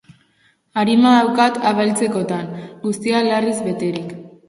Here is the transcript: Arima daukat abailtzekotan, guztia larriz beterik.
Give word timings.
Arima 0.83 1.11
daukat 1.17 1.61
abailtzekotan, 1.73 2.51
guztia 2.89 3.25
larriz 3.33 3.57
beterik. 3.71 4.23